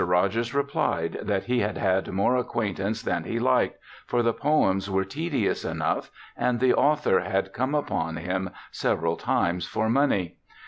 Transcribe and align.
Rogers 0.03 0.55
replied, 0.55 1.19
that 1.21 1.43
he 1.43 1.59
had 1.59 1.77
had 1.77 2.11
more 2.11 2.35
acquaintance 2.35 3.03
than 3.03 3.23
he 3.23 3.37
liked, 3.37 3.77
for 4.07 4.23
the 4.23 4.33
poems 4.33 4.89
were 4.89 5.05
tedious 5.05 5.63
enough, 5.63 6.09
and 6.35 6.59
the 6.59 6.73
author 6.73 7.19
had 7.19 7.53
come 7.53 7.75
upon 7.75 8.15
him 8.17 8.49
several 8.71 9.15
times 9.15 9.67
for 9.67 9.89
money. 9.91 10.37